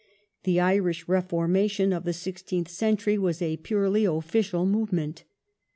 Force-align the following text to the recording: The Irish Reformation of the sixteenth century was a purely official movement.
The 0.45 0.59
Irish 0.59 1.07
Reformation 1.07 1.93
of 1.93 2.05
the 2.05 2.11
sixteenth 2.13 2.69
century 2.69 3.19
was 3.19 3.39
a 3.39 3.57
purely 3.57 4.03
official 4.03 4.65
movement. 4.65 5.25